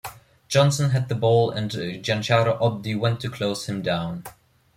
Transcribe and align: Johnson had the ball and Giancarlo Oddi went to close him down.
Johnson 0.47 0.89
had 0.89 1.09
the 1.09 1.13
ball 1.13 1.51
and 1.51 1.69
Giancarlo 1.69 2.57
Oddi 2.59 2.97
went 2.97 3.19
to 3.19 3.29
close 3.29 3.69
him 3.69 3.83
down. 3.83 4.23